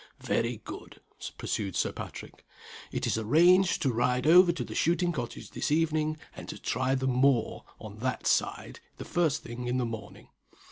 "Very 0.23 0.57
good," 0.63 0.99
pursued 1.37 1.75
Sir 1.75 1.91
Patrick, 1.91 2.43
"It 2.91 3.05
is 3.05 3.19
arranged 3.19 3.83
to 3.83 3.93
ride 3.93 4.25
over 4.25 4.51
to 4.51 4.63
the 4.63 4.73
shooting 4.73 5.11
cottage 5.11 5.51
this 5.51 5.71
evening, 5.71 6.17
and 6.35 6.49
to 6.49 6.57
try 6.59 6.95
the 6.95 7.05
moor, 7.05 7.65
on 7.79 7.99
that 7.99 8.25
side, 8.25 8.79
the 8.97 9.05
first 9.05 9.43
thing 9.43 9.67
in 9.67 9.77
the 9.77 9.85
morning. 9.85 10.29